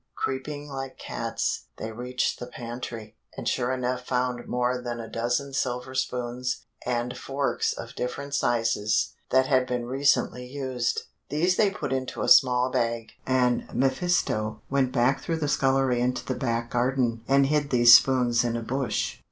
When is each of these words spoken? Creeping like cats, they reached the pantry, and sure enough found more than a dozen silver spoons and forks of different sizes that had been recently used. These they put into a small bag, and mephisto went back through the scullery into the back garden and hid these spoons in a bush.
Creeping 0.15 0.67
like 0.67 0.97
cats, 0.97 1.65
they 1.77 1.91
reached 1.91 2.39
the 2.39 2.47
pantry, 2.47 3.15
and 3.37 3.47
sure 3.47 3.71
enough 3.71 4.01
found 4.03 4.47
more 4.47 4.81
than 4.81 4.99
a 4.99 5.07
dozen 5.07 5.53
silver 5.53 5.93
spoons 5.93 6.63
and 6.87 7.15
forks 7.15 7.71
of 7.73 7.93
different 7.93 8.33
sizes 8.33 9.13
that 9.29 9.45
had 9.45 9.67
been 9.67 9.85
recently 9.85 10.47
used. 10.47 11.03
These 11.29 11.55
they 11.55 11.69
put 11.69 11.93
into 11.93 12.23
a 12.23 12.29
small 12.29 12.71
bag, 12.71 13.11
and 13.27 13.71
mephisto 13.75 14.63
went 14.71 14.91
back 14.91 15.21
through 15.21 15.37
the 15.37 15.47
scullery 15.47 16.01
into 16.01 16.25
the 16.25 16.33
back 16.33 16.71
garden 16.71 17.21
and 17.27 17.45
hid 17.45 17.69
these 17.69 17.93
spoons 17.95 18.43
in 18.43 18.57
a 18.57 18.63
bush. 18.63 19.19